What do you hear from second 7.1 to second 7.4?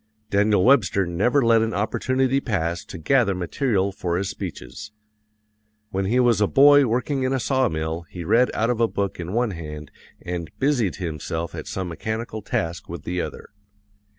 in a